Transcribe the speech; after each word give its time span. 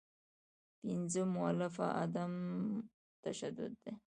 پنځمه 0.81 1.31
مولفه 1.35 1.87
عدم 2.01 2.33
تشدد 3.23 3.73
دی. 3.83 3.93